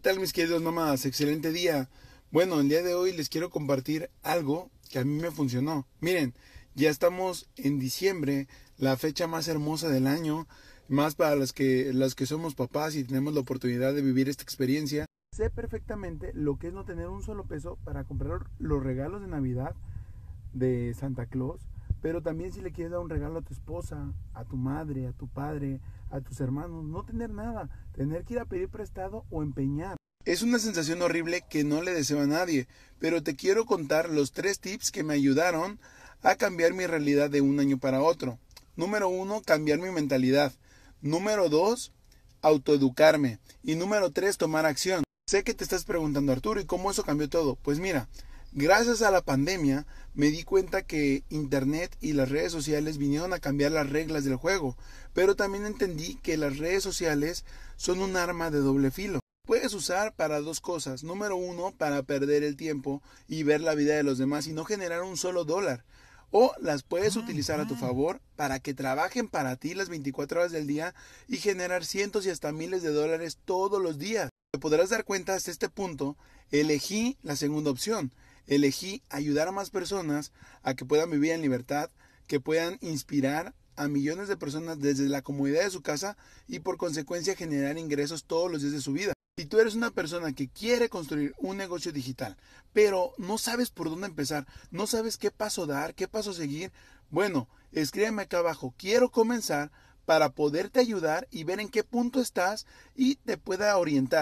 [0.00, 1.04] ¿Qué tal mis queridos mamás?
[1.04, 1.90] Excelente día.
[2.30, 5.86] Bueno, el día de hoy les quiero compartir algo que a mí me funcionó.
[6.00, 6.32] Miren,
[6.74, 10.46] ya estamos en diciembre, la fecha más hermosa del año,
[10.88, 14.42] más para las que, las que somos papás y tenemos la oportunidad de vivir esta
[14.42, 15.04] experiencia.
[15.36, 19.28] Sé perfectamente lo que es no tener un solo peso para comprar los regalos de
[19.28, 19.74] Navidad
[20.54, 21.60] de Santa Claus,
[22.00, 25.12] pero también si le quieres dar un regalo a tu esposa, a tu madre, a
[25.12, 25.80] tu padre,
[26.10, 29.96] a tus hermanos, no tener nada, tener que ir a pedir prestado o empeñar.
[30.24, 34.32] Es una sensación horrible que no le deseo a nadie, pero te quiero contar los
[34.32, 35.80] tres tips que me ayudaron
[36.22, 38.38] a cambiar mi realidad de un año para otro.
[38.76, 40.52] Número uno, cambiar mi mentalidad.
[41.00, 41.92] Número dos,
[42.42, 43.38] autoeducarme.
[43.62, 45.04] Y número tres, tomar acción.
[45.26, 47.56] Sé que te estás preguntando, Arturo, ¿y cómo eso cambió todo?
[47.56, 48.08] Pues mira,
[48.52, 53.38] Gracias a la pandemia me di cuenta que Internet y las redes sociales vinieron a
[53.38, 54.76] cambiar las reglas del juego,
[55.14, 57.44] pero también entendí que las redes sociales
[57.76, 59.20] son un arma de doble filo.
[59.46, 61.04] Puedes usar para dos cosas.
[61.04, 64.64] Número uno, para perder el tiempo y ver la vida de los demás y no
[64.64, 65.84] generar un solo dólar.
[66.32, 70.40] O las puedes ah, utilizar a tu favor para que trabajen para ti las 24
[70.40, 70.92] horas del día
[71.28, 74.28] y generar cientos y hasta miles de dólares todos los días.
[74.60, 76.16] Podrás dar cuenta hasta este punto,
[76.50, 78.12] elegí la segunda opción
[78.50, 81.88] elegí ayudar a más personas a que puedan vivir en libertad,
[82.26, 86.16] que puedan inspirar a millones de personas desde la comodidad de su casa
[86.48, 89.14] y por consecuencia generar ingresos todos los días de su vida.
[89.38, 92.36] Si tú eres una persona que quiere construir un negocio digital,
[92.72, 96.72] pero no sabes por dónde empezar, no sabes qué paso dar, qué paso seguir,
[97.08, 99.70] bueno, escríbeme acá abajo, quiero comenzar
[100.04, 104.18] para poderte ayudar y ver en qué punto estás y te pueda orientar.